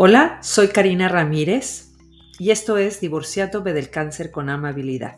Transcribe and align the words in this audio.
Hola, 0.00 0.38
soy 0.42 0.68
Karina 0.68 1.08
Ramírez 1.08 1.96
y 2.38 2.52
esto 2.52 2.78
es 2.78 3.00
Divorciándome 3.00 3.72
del 3.72 3.90
Cáncer 3.90 4.30
con 4.30 4.48
Amabilidad. 4.48 5.16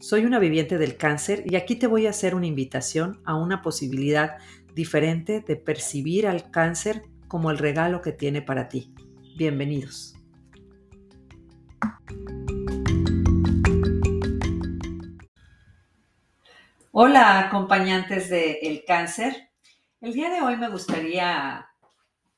Soy 0.00 0.24
una 0.24 0.40
viviente 0.40 0.78
del 0.78 0.96
cáncer 0.96 1.44
y 1.46 1.54
aquí 1.54 1.76
te 1.76 1.86
voy 1.86 2.08
a 2.08 2.10
hacer 2.10 2.34
una 2.34 2.48
invitación 2.48 3.22
a 3.24 3.36
una 3.36 3.62
posibilidad 3.62 4.38
diferente 4.74 5.44
de 5.46 5.54
percibir 5.54 6.26
al 6.26 6.50
cáncer 6.50 7.02
como 7.28 7.52
el 7.52 7.58
regalo 7.58 8.02
que 8.02 8.10
tiene 8.10 8.42
para 8.42 8.68
ti. 8.68 8.92
Bienvenidos. 9.36 10.16
Hola, 16.90 17.38
acompañantes 17.38 18.28
de 18.28 18.58
El 18.62 18.82
Cáncer. 18.84 19.50
El 20.00 20.14
día 20.14 20.30
de 20.30 20.40
hoy 20.40 20.56
me 20.56 20.68
gustaría 20.68 21.69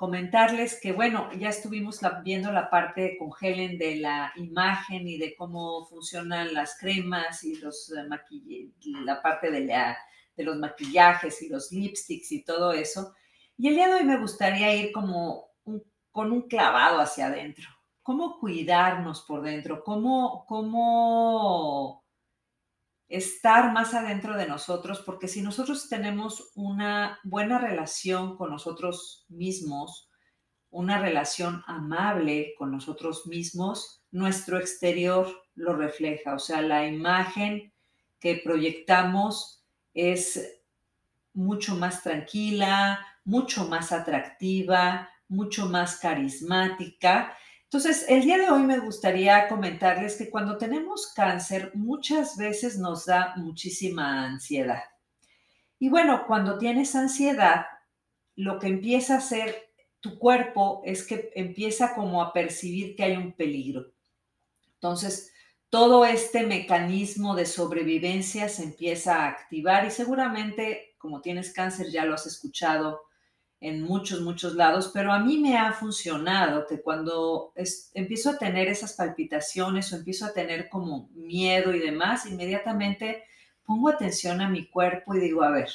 comentarles 0.03 0.81
que, 0.81 0.91
bueno, 0.91 1.31
ya 1.39 1.51
estuvimos 1.51 2.01
viendo 2.25 2.51
la 2.51 2.69
parte 2.69 3.17
con 3.17 3.31
Helen 3.41 3.79
de 3.79 4.01
la 4.01 4.33
imagen 4.35 5.07
y 5.07 5.17
de 5.17 5.37
cómo 5.37 5.87
funcionan 5.87 6.53
las 6.53 6.77
cremas 6.77 7.45
y 7.45 7.55
los 7.61 7.89
eh, 7.93 8.69
la 9.05 9.23
parte 9.23 9.53
de, 9.53 9.65
de 10.37 10.43
los 10.45 10.57
maquillajes 10.57 11.41
y 11.43 11.49
los 11.49 11.71
lipsticks 11.71 12.33
y 12.33 12.43
todo 12.43 12.73
eso. 12.73 13.15
Y 13.57 13.69
el 13.69 13.77
día 13.77 13.87
de 13.87 13.95
hoy 13.95 14.03
me 14.03 14.19
gustaría 14.19 14.75
ir 14.75 14.91
como 14.91 15.53
con 16.11 16.33
un 16.33 16.49
clavado 16.49 16.99
hacia 16.99 17.27
adentro. 17.27 17.69
¿Cómo 18.03 18.41
cuidarnos 18.41 19.23
por 19.23 19.43
dentro? 19.43 19.85
¿Cómo, 19.85 20.45
cómo 20.49 22.02
estar 23.13 23.73
más 23.73 23.93
adentro 23.93 24.39
de 24.39 24.49
nosotros, 24.49 25.03
porque 25.05 25.29
si 25.29 25.43
nosotros 25.43 25.91
tenemos 25.91 26.51
una 26.55 27.21
buena 27.25 27.59
relación 27.59 28.39
con 28.39 28.51
nosotros 28.51 29.27
mismos, 29.29 30.09
una 30.71 30.99
relación 30.99 31.63
amable 31.67 32.55
con 32.57 32.73
nosotros 32.73 33.27
mismos, 33.27 34.03
nuestro 34.11 34.59
exterior 34.59 35.29
lo 35.55 35.77
refleja, 35.77 36.35
o 36.35 36.39
sea, 36.39 36.63
la 36.63 36.87
imagen 36.87 37.75
que 38.19 38.41
proyectamos 38.43 39.63
es 39.93 40.63
mucho 41.35 41.77
más 41.77 42.03
tranquila, 42.03 43.07
mucho 43.25 43.69
más 43.69 43.93
atractiva, 43.93 45.11
mucho 45.29 45.67
más 45.67 45.99
carismática 45.99 47.37
entonces, 47.73 48.05
el 48.07 48.21
día 48.21 48.37
de 48.37 48.51
hoy 48.51 48.65
me 48.65 48.81
gustaría 48.81 49.49
comentarles 49.49 50.17
que 50.17 50.29
cuando 50.29 50.59
tenemos 50.59 51.11
cáncer 51.15 51.71
muchas 51.73 52.37
veces 52.37 52.79
nos 52.79 53.07
da 53.07 53.33
muchísima 53.37 54.27
ansiedad. 54.27 54.83
Y 55.79 55.89
bueno, 55.89 56.27
cuando 56.27 56.59
tienes 56.59 56.95
ansiedad, 56.95 57.65
lo 58.37 58.59
que 58.59 58.67
empieza 58.67 59.15
a 59.15 59.19
hacer 59.19 59.71
tu 60.01 60.19
cuerpo 60.19 60.83
es 60.85 61.03
que 61.07 61.33
empieza 61.35 61.95
como 61.95 62.21
a 62.21 62.35
percibir 62.35 62.95
que 62.95 63.05
hay 63.05 63.17
un 63.17 63.33
peligro. 63.33 63.91
Entonces, 64.75 65.33
todo 65.71 66.05
este 66.05 66.45
mecanismo 66.45 67.35
de 67.35 67.47
sobrevivencia 67.47 68.51
se 68.51 68.65
empieza 68.65 69.25
a 69.25 69.29
activar 69.29 69.87
y 69.87 69.91
seguramente, 69.91 70.95
como 70.99 71.23
tienes 71.23 71.55
cáncer, 71.55 71.91
ya 71.91 72.05
lo 72.05 72.13
has 72.13 72.27
escuchado 72.27 73.01
en 73.63 73.81
muchos, 73.81 74.21
muchos 74.23 74.57
lados, 74.57 74.91
pero 74.93 75.13
a 75.13 75.21
mí 75.21 75.39
me 75.39 75.57
ha 75.57 75.73
funcionado 75.73 76.67
que 76.67 76.83
cuando 76.83 77.53
empiezo 77.95 78.31
a 78.31 78.37
tener 78.37 78.67
esas 78.67 78.95
palpitaciones 78.95 79.93
o 79.93 79.97
empiezo 79.97 80.27
a 80.27 80.33
tener 80.33 80.69
como 80.69 81.09
miedo 81.15 81.73
y 81.73 81.79
demás, 81.79 82.27
inmediatamente 82.27 83.23
pongo 83.65 83.89
atención 83.89 84.41
a 84.41 84.49
mi 84.49 84.67
cuerpo 84.67 85.15
y 85.15 85.21
digo, 85.21 85.45
a 85.45 85.53
ver, 85.53 85.71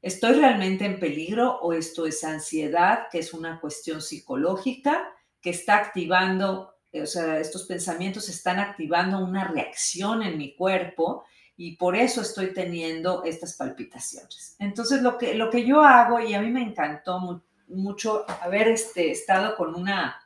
¿estoy 0.00 0.34
realmente 0.34 0.84
en 0.84 1.00
peligro 1.00 1.58
o 1.60 1.72
esto 1.72 2.06
es 2.06 2.22
ansiedad, 2.22 3.08
que 3.10 3.18
es 3.18 3.34
una 3.34 3.60
cuestión 3.60 4.00
psicológica 4.00 5.12
que 5.40 5.50
está 5.50 5.76
activando, 5.76 6.76
o 6.92 7.06
sea, 7.06 7.40
estos 7.40 7.64
pensamientos 7.64 8.28
están 8.28 8.60
activando 8.60 9.18
una 9.18 9.48
reacción 9.48 10.22
en 10.22 10.38
mi 10.38 10.54
cuerpo 10.54 11.24
y 11.62 11.76
por 11.76 11.94
eso 11.94 12.22
estoy 12.22 12.54
teniendo 12.54 13.22
estas 13.22 13.54
palpitaciones. 13.54 14.56
Entonces, 14.58 15.02
lo 15.02 15.18
que, 15.18 15.34
lo 15.34 15.50
que 15.50 15.66
yo 15.66 15.82
hago, 15.82 16.18
y 16.18 16.32
a 16.32 16.40
mí 16.40 16.48
me 16.48 16.62
encantó 16.62 17.42
mucho 17.68 18.24
haber 18.40 18.68
este, 18.68 19.10
estado 19.10 19.54
con 19.56 19.74
una, 19.74 20.18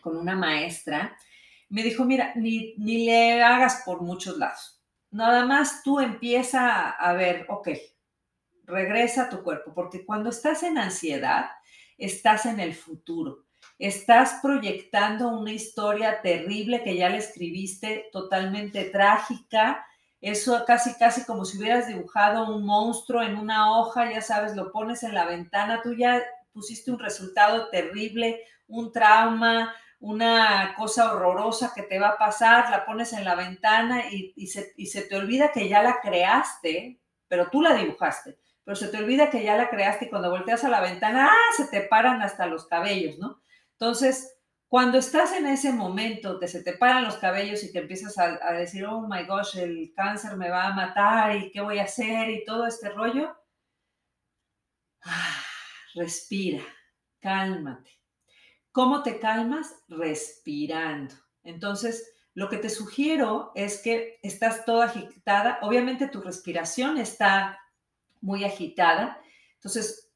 con 0.00 0.16
una 0.16 0.34
maestra, 0.34 1.14
me 1.68 1.82
dijo, 1.82 2.06
mira, 2.06 2.32
ni, 2.36 2.72
ni 2.78 3.04
le 3.04 3.42
hagas 3.42 3.82
por 3.84 4.00
muchos 4.00 4.38
lados. 4.38 4.82
Nada 5.10 5.44
más 5.44 5.82
tú 5.82 6.00
empieza 6.00 6.88
a 6.88 7.12
ver, 7.12 7.44
ok, 7.50 7.68
regresa 8.64 9.24
a 9.24 9.28
tu 9.28 9.42
cuerpo, 9.42 9.74
porque 9.74 10.06
cuando 10.06 10.30
estás 10.30 10.62
en 10.62 10.78
ansiedad, 10.78 11.50
estás 11.98 12.46
en 12.46 12.60
el 12.60 12.72
futuro. 12.72 13.44
Estás 13.78 14.38
proyectando 14.40 15.28
una 15.28 15.52
historia 15.52 16.22
terrible 16.22 16.82
que 16.82 16.96
ya 16.96 17.10
le 17.10 17.18
escribiste, 17.18 18.08
totalmente 18.10 18.86
trágica, 18.86 19.84
eso 20.22 20.64
casi, 20.64 20.94
casi 20.94 21.24
como 21.24 21.44
si 21.44 21.58
hubieras 21.58 21.88
dibujado 21.88 22.54
un 22.54 22.64
monstruo 22.64 23.22
en 23.22 23.36
una 23.36 23.76
hoja, 23.76 24.10
ya 24.10 24.22
sabes, 24.22 24.54
lo 24.54 24.70
pones 24.70 25.02
en 25.02 25.14
la 25.14 25.26
ventana, 25.26 25.82
tú 25.82 25.94
ya 25.94 26.22
pusiste 26.52 26.92
un 26.92 27.00
resultado 27.00 27.68
terrible, 27.70 28.40
un 28.68 28.92
trauma, 28.92 29.74
una 29.98 30.74
cosa 30.76 31.12
horrorosa 31.12 31.72
que 31.74 31.82
te 31.82 31.98
va 31.98 32.10
a 32.10 32.18
pasar, 32.18 32.70
la 32.70 32.86
pones 32.86 33.12
en 33.12 33.24
la 33.24 33.34
ventana 33.34 34.04
y, 34.10 34.46
se, 34.46 34.72
y 34.76 34.86
se 34.86 35.02
te 35.02 35.16
olvida 35.16 35.50
que 35.50 35.68
ya 35.68 35.82
la 35.82 36.00
creaste, 36.00 37.00
pero 37.26 37.50
tú 37.50 37.60
la 37.60 37.74
dibujaste, 37.74 38.38
pero 38.64 38.76
se 38.76 38.88
te 38.88 38.98
olvida 38.98 39.28
que 39.28 39.42
ya 39.42 39.56
la 39.56 39.70
creaste 39.70 40.04
y 40.04 40.08
cuando 40.08 40.30
volteas 40.30 40.62
a 40.62 40.68
la 40.68 40.80
ventana, 40.80 41.30
¡ah! 41.32 41.54
se 41.56 41.66
te 41.66 41.80
paran 41.80 42.22
hasta 42.22 42.46
los 42.46 42.66
cabellos, 42.66 43.18
¿no? 43.18 43.42
Entonces, 43.72 44.36
cuando 44.72 44.96
estás 44.96 45.34
en 45.34 45.44
ese 45.44 45.70
momento 45.70 46.40
que 46.40 46.48
se 46.48 46.62
te 46.62 46.72
paran 46.72 47.04
los 47.04 47.16
cabellos 47.16 47.62
y 47.62 47.70
que 47.70 47.80
empiezas 47.80 48.16
a, 48.16 48.52
decir, 48.54 48.86
oh 48.86 49.02
my 49.06 49.24
gosh, 49.24 49.58
el 49.58 49.92
cáncer 49.94 50.38
me 50.38 50.48
va 50.48 50.68
a 50.68 50.72
matar 50.72 51.36
y 51.36 51.50
qué 51.50 51.60
voy 51.60 51.78
a 51.78 51.82
hacer 51.84 52.30
y 52.30 52.42
todo 52.46 52.66
este 52.66 52.88
rollo, 52.88 53.36
ah, 55.02 55.42
respira, 55.94 56.62
cálmate. 57.20 57.90
¿Cómo 58.70 59.02
te 59.02 59.18
calmas? 59.18 59.74
Respirando. 59.88 61.16
Entonces, 61.42 62.10
lo 62.32 62.48
que 62.48 62.56
te 62.56 62.70
sugiero 62.70 63.52
es 63.54 63.82
que 63.82 64.20
estás 64.22 64.64
toda 64.64 64.86
agitada, 64.86 65.58
obviamente 65.60 66.08
tu 66.08 66.22
respiración 66.22 66.96
está 66.96 67.60
muy 68.22 68.44
agitada, 68.44 69.20
entonces 69.56 70.11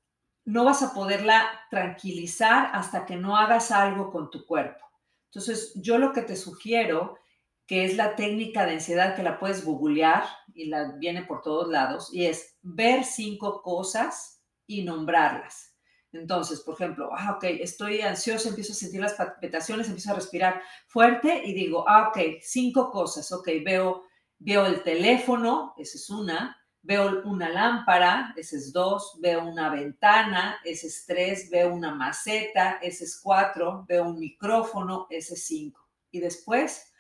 no 0.47 0.65
vas 0.65 0.83
a 0.83 0.95
poderla 0.95 1.51
tranquilizar 1.71 2.71
hasta 2.73 3.05
que 3.05 3.17
no 3.17 3.37
hagas 3.37 3.73
algo 3.73 4.11
con 4.11 4.31
tu 4.31 4.47
cuerpo. 4.47 4.85
Entonces, 5.27 5.73
yo 5.75 5.99
lo 5.99 6.13
que 6.13 6.23
te 6.23 6.37
sugiero, 6.37 7.19
que 7.67 7.85
es 7.85 7.97
la 7.97 8.15
técnica 8.15 8.65
de 8.65 8.75
ansiedad 8.75 9.17
que 9.17 9.25
la 9.25 9.41
puedes 9.41 9.65
googlear 9.65 10.25
y 10.55 10.67
la 10.67 10.93
viene 10.99 11.25
por 11.25 11.43
todos 11.43 11.69
lados, 11.69 12.15
y 12.15 12.27
es 12.27 12.57
ver 12.63 13.05
cinco 13.05 13.61
cosas 13.61 14.41
y 14.69 14.85
nombrarlas. 14.85 15.75
Entonces, 16.13 16.61
por 16.61 16.75
ejemplo, 16.75 17.11
ah, 17.13 17.33
ok, 17.37 17.45
estoy 17.61 18.01
ansioso, 18.01 18.49
empiezo 18.49 18.73
a 18.73 18.77
sentir 18.77 19.01
las 19.01 19.15
palpitaciones, 19.15 19.89
empiezo 19.89 20.13
a 20.13 20.15
respirar 20.15 20.63
fuerte 20.87 21.43
y 21.45 21.53
digo, 21.55 21.85
ah, 21.89 22.09
ok, 22.09 22.39
cinco 22.41 22.91
cosas, 22.93 23.31
ok, 23.33 23.49
veo, 23.65 24.05
veo 24.39 24.65
el 24.65 24.83
teléfono, 24.85 25.75
esa 25.77 25.99
es 25.99 26.09
una, 26.09 26.57
Veo 26.87 27.23
una 27.25 27.49
lámpara, 27.49 28.33
ese 28.37 28.57
es 28.57 28.73
dos. 28.73 29.19
Veo 29.21 29.45
una 29.45 29.71
ventana, 29.71 30.61
ese 30.65 30.87
es 30.87 31.05
tres. 31.05 31.51
Veo 31.51 31.75
una 31.75 31.95
maceta, 31.95 32.79
ese 32.81 33.05
es 33.05 33.21
cuatro. 33.21 33.85
Veo 33.89 34.05
un 34.05 34.19
micrófono, 34.19 35.09
ese 35.11 35.35
es 35.35 35.45
cinco. 35.47 35.89
Y 36.13 36.21
después 36.21 36.93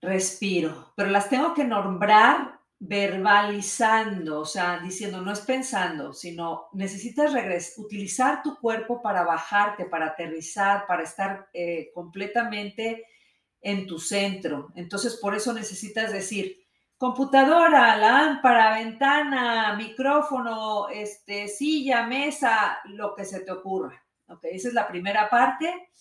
respiro, 0.00 0.92
pero 0.96 1.10
las 1.10 1.28
tengo 1.28 1.54
que 1.54 1.64
nombrar 1.64 2.58
verbalizando, 2.80 4.40
o 4.40 4.44
sea, 4.44 4.78
diciendo, 4.78 5.20
no 5.20 5.32
es 5.32 5.40
pensando, 5.40 6.12
sino 6.12 6.68
necesitas 6.72 7.34
utilizar 7.76 8.42
tu 8.42 8.56
cuerpo 8.56 9.02
para 9.02 9.24
bajarte, 9.24 9.86
para 9.86 10.06
aterrizar, 10.06 10.86
para 10.86 11.02
estar 11.02 11.48
eh, 11.52 11.90
completamente 11.92 13.04
en 13.60 13.86
tu 13.86 13.98
centro. 13.98 14.68
Entonces, 14.76 15.16
por 15.16 15.34
eso 15.34 15.52
necesitas 15.52 16.12
decir, 16.12 16.67
computadora, 16.98 17.96
lámpara, 17.96 18.74
ventana, 18.74 19.76
micrófono, 19.76 20.88
este, 20.88 21.46
silla, 21.46 22.02
mesa, 22.06 22.80
lo 22.86 23.14
que 23.14 23.24
se 23.24 23.40
te 23.40 23.52
ocurra. 23.52 24.04
Ok, 24.26 24.40
esa 24.44 24.68
es 24.68 24.74
la 24.74 24.88
primera 24.88 25.30
parte. 25.30 25.92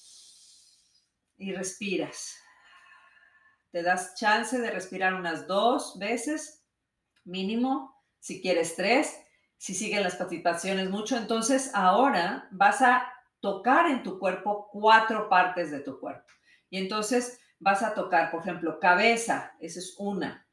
Y 1.37 1.53
respiras. 1.53 2.35
Te 3.71 3.83
das 3.83 4.15
chance 4.15 4.59
de 4.59 4.71
respirar 4.71 5.13
unas 5.13 5.45
dos 5.45 5.99
veces, 5.99 6.65
mínimo, 7.25 7.95
si 8.19 8.41
quieres 8.41 8.75
tres. 8.75 9.23
Si 9.59 9.73
siguen 9.73 10.03
las 10.03 10.15
palpitaciones 10.15 10.89
mucho, 10.89 11.17
entonces 11.17 11.71
ahora 11.73 12.47
vas 12.51 12.81
a 12.81 13.11
tocar 13.39 13.89
en 13.89 14.03
tu 14.03 14.19
cuerpo 14.19 14.69
cuatro 14.71 15.29
partes 15.29 15.71
de 15.71 15.79
tu 15.79 15.99
cuerpo. 15.99 16.27
Y 16.69 16.77
entonces 16.79 17.39
vas 17.59 17.81
a 17.83 17.93
tocar, 17.93 18.29
por 18.31 18.41
ejemplo, 18.41 18.79
cabeza, 18.79 19.55
esa 19.59 19.79
es 19.79 19.95
una 19.97 20.46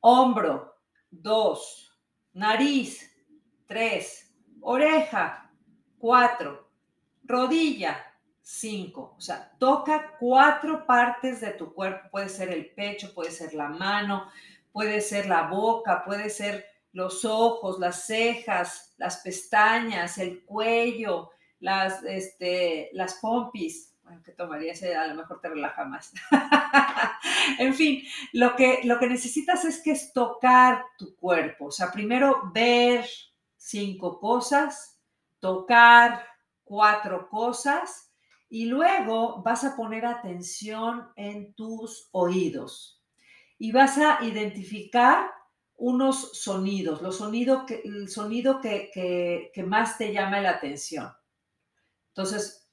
hombro, 0.00 0.76
dos, 1.10 1.98
nariz, 2.32 3.10
tres, 3.66 4.34
oreja, 4.60 5.50
cuatro, 5.98 6.68
Rodilla, 7.24 8.08
5. 8.50 9.14
O 9.18 9.20
sea, 9.20 9.52
toca 9.58 10.16
cuatro 10.18 10.86
partes 10.86 11.42
de 11.42 11.50
tu 11.50 11.74
cuerpo. 11.74 12.08
Puede 12.10 12.30
ser 12.30 12.48
el 12.48 12.70
pecho, 12.70 13.12
puede 13.12 13.30
ser 13.30 13.52
la 13.52 13.68
mano, 13.68 14.30
puede 14.72 15.02
ser 15.02 15.26
la 15.26 15.42
boca, 15.48 16.02
puede 16.02 16.30
ser 16.30 16.64
los 16.92 17.26
ojos, 17.26 17.78
las 17.78 18.06
cejas, 18.06 18.94
las 18.96 19.18
pestañas, 19.18 20.16
el 20.16 20.46
cuello, 20.46 21.30
las, 21.60 22.02
este, 22.04 22.88
las 22.94 23.14
pompis. 23.20 23.87
Bueno, 24.08 24.22
que 24.22 24.32
tomaría 24.32 24.72
ese, 24.72 24.96
a 24.96 25.06
lo 25.06 25.14
mejor 25.14 25.38
te 25.40 25.50
relaja 25.50 25.84
más. 25.84 26.12
en 27.58 27.74
fin, 27.74 28.02
lo 28.32 28.56
que, 28.56 28.80
lo 28.84 28.98
que 28.98 29.06
necesitas 29.06 29.66
es 29.66 29.82
que 29.82 29.90
es 29.90 30.14
tocar 30.14 30.82
tu 30.96 31.14
cuerpo. 31.14 31.66
O 31.66 31.70
sea, 31.70 31.92
primero 31.92 32.50
ver 32.54 33.04
cinco 33.56 34.18
cosas, 34.18 34.98
tocar 35.40 36.24
cuatro 36.64 37.28
cosas 37.28 38.10
y 38.48 38.64
luego 38.64 39.42
vas 39.42 39.64
a 39.64 39.76
poner 39.76 40.06
atención 40.06 41.10
en 41.16 41.52
tus 41.52 42.08
oídos 42.12 43.02
y 43.58 43.72
vas 43.72 43.98
a 43.98 44.24
identificar 44.24 45.30
unos 45.76 46.32
sonidos, 46.32 47.02
los 47.02 47.18
sonidos 47.18 47.64
que, 47.66 47.82
el 47.84 48.08
sonido 48.08 48.60
que, 48.60 49.52
más 49.66 49.98
te 49.98 50.12
llama 50.12 50.40
la 50.40 50.50
atención. 50.50 51.12
Entonces, 52.08 52.67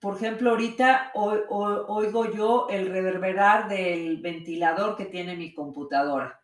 por 0.00 0.16
ejemplo, 0.16 0.50
ahorita 0.50 1.12
oigo 1.14 2.32
yo 2.32 2.68
el 2.70 2.88
reverberar 2.90 3.68
del 3.68 4.16
ventilador 4.22 4.96
que 4.96 5.04
tiene 5.04 5.36
mi 5.36 5.52
computadora. 5.52 6.42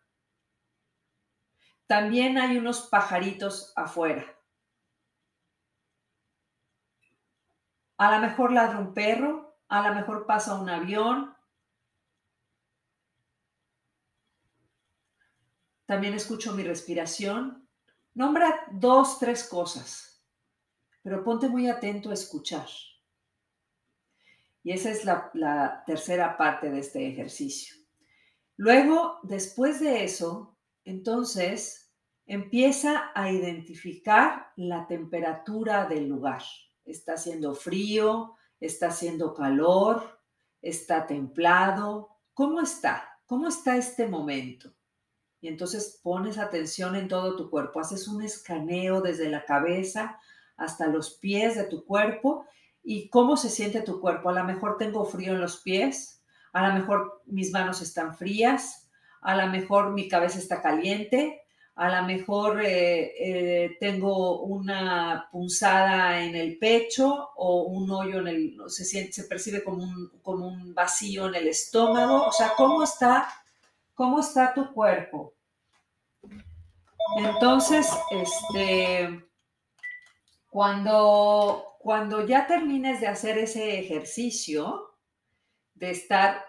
También 1.87 2.37
hay 2.37 2.57
unos 2.57 2.81
pajaritos 2.87 3.73
afuera. 3.75 4.25
A 7.97 8.11
lo 8.11 8.19
mejor 8.27 8.51
ladra 8.51 8.77
un 8.77 8.93
perro, 8.93 9.57
a 9.69 9.87
lo 9.89 9.95
mejor 9.95 10.27
pasa 10.27 10.53
un 10.53 10.69
avión. 10.69 11.35
También 15.87 16.13
escucho 16.13 16.53
mi 16.53 16.61
respiración. 16.61 17.67
Nombra 18.13 18.67
dos, 18.69 19.17
tres 19.17 19.47
cosas, 19.49 20.23
pero 21.01 21.23
ponte 21.23 21.49
muy 21.49 21.67
atento 21.67 22.11
a 22.11 22.13
escuchar. 22.13 22.67
Y 24.67 24.73
esa 24.73 24.91
es 24.91 25.05
la, 25.05 25.81
tercera 25.85 26.35
parte 26.35 26.69
de 26.69 26.79
este 26.79 27.07
ejercicio. 27.07 27.73
Luego, 28.57 29.17
después 29.23 29.79
de 29.79 30.03
eso, 30.03 30.57
entonces 30.83 31.93
empieza 32.25 33.11
a 33.15 33.31
identificar 33.31 34.51
la 34.57 34.85
temperatura 34.85 35.85
del 35.85 36.09
lugar 36.09 36.41
está 36.83 37.13
haciendo 37.13 37.55
frío, 37.55 38.35
está 38.59 38.87
haciendo 38.87 39.33
calor, 39.33 40.19
está 40.61 41.07
templado. 41.07 42.09
¿Cómo 42.33 42.59
está? 42.59 43.07
¿Cómo 43.25 43.47
está 43.47 43.77
este 43.77 44.05
momento? 44.05 44.73
Y 45.39 45.47
entonces 45.47 46.01
pones 46.03 46.37
atención 46.37 46.97
en 46.97 47.07
todo 47.07 47.37
tu 47.37 47.49
cuerpo, 47.49 47.79
haces 47.79 48.05
un 48.09 48.21
escaneo 48.21 48.99
desde 48.99 49.29
la 49.29 49.45
cabeza 49.45 50.19
hasta 50.57 50.87
los 50.87 51.19
pies 51.19 51.55
de 51.55 51.63
tu 51.63 51.85
cuerpo 51.85 52.45
y 52.89 53.09
cómo 53.09 53.35
se 53.35 53.49
siente 53.49 53.81
tu 53.81 53.99
cuerpo. 53.99 54.29
A 54.29 54.33
lo 54.33 54.45
mejor 54.45 54.77
tengo 54.77 55.03
frío 55.03 55.33
en 55.33 55.41
los 55.41 55.57
pies, 55.57 56.23
a 56.53 56.65
lo 56.65 56.73
mejor 56.73 57.21
mis 57.25 57.51
manos 57.51 57.81
están 57.81 58.15
frías, 58.15 58.89
a 59.19 59.35
lo 59.35 59.45
mejor 59.47 59.91
mi 59.91 60.07
cabeza 60.07 60.39
está 60.39 60.61
caliente, 60.61 61.41
a 61.75 61.89
lo 61.89 62.07
mejor 62.07 62.63
eh, 62.63 63.11
eh, 63.19 63.77
tengo 63.81 64.39
una 64.39 65.27
punzada 65.33 66.23
en 66.23 66.33
el 66.37 66.57
pecho 66.57 67.31
o 67.35 67.63
un 67.63 67.91
hoyo 67.91 68.19
en 68.19 68.27
el, 68.29 68.57
se, 68.67 68.85
siente, 68.85 69.11
se 69.11 69.25
percibe 69.25 69.65
como 69.65 69.83
un, 69.83 70.09
como 70.21 70.47
un 70.47 70.73
vacío 70.73 71.27
en 71.27 71.35
el 71.35 71.49
estómago. 71.49 72.23
O 72.23 72.31
sea, 72.31 72.53
¿cómo 72.55 72.83
está, 72.83 73.27
cómo 73.95 74.21
está 74.21 74.53
tu 74.53 74.71
cuerpo? 74.71 75.33
Entonces, 77.17 77.89
este, 78.11 79.27
cuando, 80.49 81.66
cuando 81.87 82.25
ya 82.25 82.47
termines 82.47 82.99
de 82.99 83.07
hacer 83.07 83.37
ese 83.37 83.79
ejercicio, 83.79 84.93
de 85.73 85.91
estar 85.91 86.43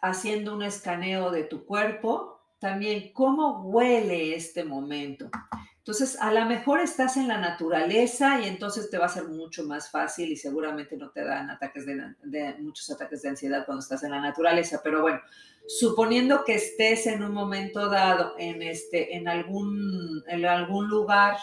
haciendo 0.00 0.54
un 0.54 0.62
escaneo 0.62 1.30
de 1.30 1.44
tu 1.44 1.66
cuerpo, 1.66 2.40
también 2.60 3.12
cómo 3.12 3.60
huele 3.60 4.34
este 4.34 4.64
momento. 4.64 5.28
Entonces, 5.76 6.18
a 6.18 6.32
lo 6.32 6.46
mejor 6.46 6.80
estás 6.80 7.18
en 7.18 7.28
la 7.28 7.36
naturaleza 7.36 8.40
y 8.40 8.48
entonces 8.48 8.88
te 8.88 8.96
va 8.96 9.04
a 9.04 9.10
ser 9.10 9.24
mucho 9.24 9.64
más 9.64 9.90
fácil 9.90 10.32
y 10.32 10.36
seguramente 10.36 10.96
no 10.96 11.10
te 11.10 11.22
dan 11.26 11.50
ataques 11.50 11.84
de, 11.84 12.54
muchos 12.60 12.90
ataques 12.90 13.20
de 13.20 13.28
ansiedad 13.28 13.66
cuando 13.66 13.82
estás 13.82 14.02
en 14.02 14.12
la 14.12 14.20
naturaleza. 14.22 14.80
Pero 14.82 15.02
bueno, 15.02 15.20
suponiendo 15.66 16.42
que 16.42 16.54
estés 16.54 17.06
en 17.06 17.22
un 17.22 17.34
momento 17.34 17.90
dado 17.90 18.34
en 18.38 18.62
este, 18.62 19.14
en 19.14 19.28
algún, 19.28 20.24
en 20.26 20.46
algún 20.46 20.88
lugar, 20.88 21.36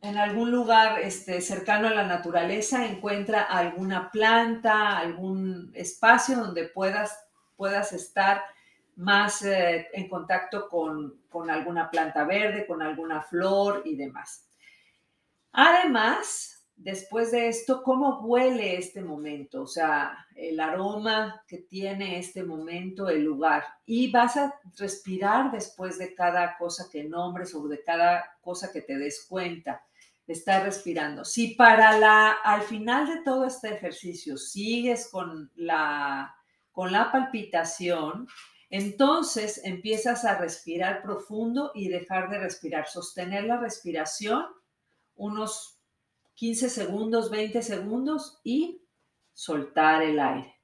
en 0.00 0.16
algún 0.16 0.50
lugar 0.50 1.00
este, 1.00 1.40
cercano 1.40 1.88
a 1.88 1.94
la 1.94 2.04
naturaleza, 2.04 2.86
encuentra 2.86 3.42
alguna 3.42 4.10
planta, 4.10 4.98
algún 4.98 5.70
espacio 5.74 6.36
donde 6.36 6.64
puedas 6.68 7.28
puedas 7.58 7.92
estar 7.92 8.42
más 8.94 9.42
eh, 9.42 9.88
en 9.92 10.08
contacto 10.08 10.68
con, 10.68 11.22
con 11.28 11.50
alguna 11.50 11.90
planta 11.90 12.24
verde, 12.24 12.66
con 12.66 12.82
alguna 12.82 13.20
flor 13.20 13.82
y 13.84 13.96
demás. 13.96 14.48
Además, 15.52 16.57
después 16.78 17.32
de 17.32 17.48
esto, 17.48 17.82
¿cómo 17.82 18.20
huele 18.20 18.78
este 18.78 19.02
momento? 19.02 19.62
O 19.62 19.66
sea, 19.66 20.26
el 20.34 20.58
aroma 20.60 21.42
que 21.46 21.58
tiene 21.58 22.18
este 22.18 22.44
momento, 22.44 23.08
el 23.08 23.24
lugar. 23.24 23.64
Y 23.84 24.10
vas 24.10 24.36
a 24.36 24.54
respirar 24.78 25.50
después 25.50 25.98
de 25.98 26.14
cada 26.14 26.56
cosa 26.56 26.88
que 26.90 27.04
nombres 27.04 27.54
o 27.54 27.66
de 27.68 27.82
cada 27.82 28.24
cosa 28.40 28.72
que 28.72 28.80
te 28.80 28.96
des 28.96 29.26
cuenta. 29.28 29.82
Estás 30.26 30.62
respirando. 30.62 31.24
Si 31.24 31.54
para 31.54 31.98
la, 31.98 32.32
al 32.32 32.62
final 32.62 33.06
de 33.06 33.22
todo 33.22 33.46
este 33.46 33.74
ejercicio 33.74 34.36
sigues 34.36 35.08
con 35.10 35.50
la 35.54 36.34
con 36.70 36.92
la 36.92 37.10
palpitación, 37.10 38.28
entonces 38.70 39.60
empiezas 39.64 40.24
a 40.24 40.38
respirar 40.38 41.02
profundo 41.02 41.72
y 41.74 41.88
dejar 41.88 42.30
de 42.30 42.38
respirar, 42.38 42.86
sostener 42.86 43.44
la 43.44 43.56
respiración 43.56 44.46
unos 45.16 45.77
15 46.38 46.70
segundos, 46.70 47.30
20 47.32 47.62
segundos 47.62 48.40
y 48.44 48.86
soltar 49.32 50.04
el 50.04 50.20
aire. 50.20 50.54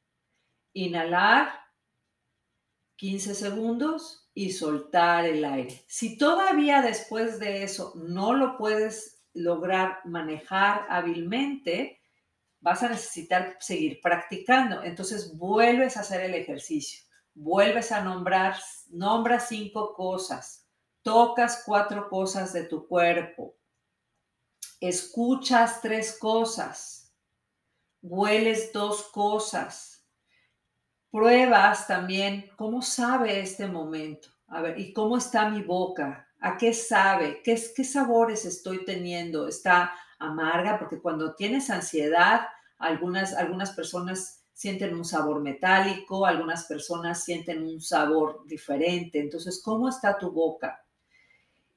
Inhalar 0.73 1.49
15 2.95 3.35
segundos 3.35 4.31
y 4.35 4.53
soltar 4.53 5.25
el 5.25 5.45
aire. 5.45 5.85
Si 5.89 6.17
todavía 6.17 6.81
después 6.81 7.41
de 7.41 7.65
eso 7.65 7.93
no 7.97 8.35
lo 8.35 8.57
puedes 8.57 9.25
lograr 9.33 9.99
manejar 10.05 10.87
hábilmente, 10.89 12.01
vas 12.61 12.85
a 12.85 12.91
necesitar 12.91 13.57
seguir 13.59 14.01
practicando. 14.01 14.81
Entonces 14.85 15.37
vuelves 15.37 15.97
a 15.97 16.03
hacer 16.03 16.21
el 16.21 16.35
ejercicio, 16.35 17.03
vuelves 17.35 17.91
a 17.91 18.05
nombrar, 18.05 18.55
nombras 18.91 19.49
cinco 19.49 19.93
cosas, 19.93 20.69
tocas 21.03 21.65
cuatro 21.67 22.09
cosas 22.09 22.53
de 22.53 22.63
tu 22.63 22.87
cuerpo, 22.87 23.57
escuchas 24.89 25.81
tres 25.81 26.19
cosas, 26.19 27.13
hueles 28.03 28.73
dos 28.73 29.03
cosas, 29.05 30.05
pruebas 31.11 31.87
también 31.87 32.51
cómo 32.57 32.83
sabe 32.83 33.41
este 33.41 33.69
momento. 33.69 34.29
A 34.49 34.61
ver, 34.61 34.79
¿y 34.79 34.93
cómo 34.93 35.17
está 35.17 35.49
mi 35.49 35.63
boca? 35.63 36.29
¿A 36.41 36.57
qué 36.57 36.75
sabe? 36.75 37.41
¿Qué, 37.43 37.57
sabores 37.57 38.45
estoy 38.45 38.85
teniendo? 38.85 39.49
¿Está 39.49 39.93
amarga? 40.19 40.79
Porque 40.79 41.01
cuando 41.01 41.35
tienes 41.35 41.71
ansiedad, 41.71 42.43
algunas, 42.79 43.33
algunas 43.33 43.71
personas 43.71 44.45
sienten 44.53 44.95
un 44.95 45.05
sabor 45.05 45.41
metálico, 45.41 46.27
algunas 46.27 46.65
personas 46.67 47.25
sienten 47.25 47.63
un 47.63 47.81
sabor 47.81 48.45
diferente. 48.47 49.21
Entonces, 49.21 49.63
¿cómo 49.63 49.89
está 49.89 50.19
tu 50.19 50.31
boca? 50.33 50.85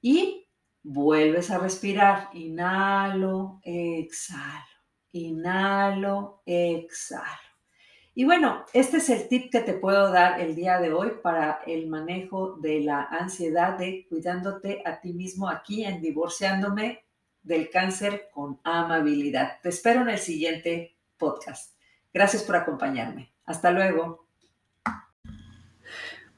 Y 0.01 0.46
vuelves 0.87 1.51
a 1.51 1.57
respirar. 1.57 2.29
Inhalo, 2.33 3.59
exhalo. 3.63 4.65
Inhalo, 5.11 6.41
exhalo. 6.45 7.25
Y 8.15 8.25
bueno, 8.25 8.65
este 8.73 8.97
es 8.97 9.09
el 9.09 9.27
tip 9.27 9.51
que 9.51 9.59
te 9.59 9.73
puedo 9.73 10.11
dar 10.11 10.39
el 10.41 10.55
día 10.55 10.79
de 10.79 10.91
hoy 10.91 11.11
para 11.21 11.59
el 11.67 11.87
manejo 11.87 12.57
de 12.57 12.81
la 12.81 13.03
ansiedad, 13.03 13.77
de 13.77 14.07
cuidándote 14.09 14.81
a 14.85 14.99
ti 14.99 15.13
mismo 15.13 15.49
aquí 15.49 15.83
en 15.83 16.01
Divorciándome 16.01 17.05
del 17.43 17.69
cáncer 17.69 18.29
con 18.33 18.59
amabilidad. 18.63 19.59
Te 19.61 19.69
espero 19.69 20.01
en 20.01 20.09
el 20.09 20.17
siguiente 20.17 20.97
podcast. 21.17 21.75
Gracias 22.11 22.41
por 22.43 22.55
acompañarme. 22.55 23.33
Hasta 23.45 23.71
luego. 23.71 24.25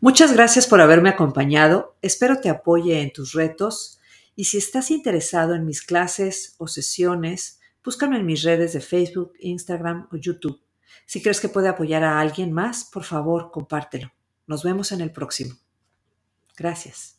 Muchas 0.01 0.33
gracias 0.33 0.67
por 0.67 0.81
haberme 0.81 1.09
acompañado. 1.09 1.95
Espero 2.01 2.41
te 2.41 2.49
apoye 2.49 3.01
en 3.01 3.13
tus 3.13 3.33
retos 3.33 3.98
Y 4.39 4.45
si 4.45 4.57
estás 4.57 4.89
interesado 4.89 5.53
en 5.53 5.65
mis 5.65 5.81
clases 5.81 6.55
o 6.59 6.67
sesiones, 6.69 7.59
búscame 7.83 8.15
en 8.15 8.25
mis 8.25 8.41
redes 8.43 8.71
de 8.71 8.79
Facebook, 8.79 9.33
Instagram 9.41 10.07
o 10.13 10.15
YouTube. 10.15 10.61
Si 11.05 11.21
crees 11.21 11.41
que 11.41 11.49
puede 11.49 11.67
apoyar 11.67 12.05
a 12.05 12.21
alguien 12.21 12.53
más, 12.53 12.85
por 12.85 13.03
favor, 13.03 13.51
compártelo. 13.51 14.13
Nos 14.47 14.63
vemos 14.63 14.93
en 14.93 15.01
el 15.01 15.11
próximo. 15.11 15.55
Gracias. 16.55 17.18